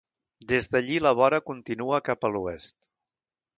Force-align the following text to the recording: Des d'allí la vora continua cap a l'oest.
Des 0.51 0.67
d'allí 0.75 0.97
la 1.03 1.11
vora 1.19 1.41
continua 1.51 2.01
cap 2.09 2.25
a 2.31 2.35
l'oest. 2.37 2.93